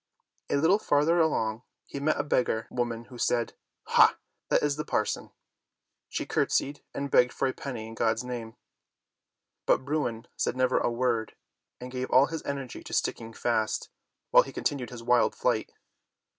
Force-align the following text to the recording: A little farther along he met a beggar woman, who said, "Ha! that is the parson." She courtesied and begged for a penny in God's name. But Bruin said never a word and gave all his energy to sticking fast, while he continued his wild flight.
A 0.49 0.55
little 0.55 0.79
farther 0.79 1.19
along 1.19 1.61
he 1.85 1.99
met 1.99 2.19
a 2.19 2.23
beggar 2.23 2.65
woman, 2.71 3.03
who 3.09 3.19
said, 3.19 3.53
"Ha! 3.83 4.17
that 4.49 4.63
is 4.63 4.75
the 4.75 4.83
parson." 4.83 5.29
She 6.09 6.25
courtesied 6.25 6.81
and 6.91 7.11
begged 7.11 7.31
for 7.31 7.47
a 7.47 7.53
penny 7.53 7.85
in 7.85 7.93
God's 7.93 8.23
name. 8.23 8.55
But 9.67 9.85
Bruin 9.85 10.25
said 10.35 10.57
never 10.57 10.79
a 10.79 10.89
word 10.89 11.35
and 11.79 11.91
gave 11.91 12.09
all 12.09 12.25
his 12.25 12.41
energy 12.45 12.83
to 12.85 12.93
sticking 12.93 13.31
fast, 13.31 13.91
while 14.31 14.41
he 14.41 14.51
continued 14.51 14.89
his 14.89 15.03
wild 15.03 15.35
flight. 15.35 15.71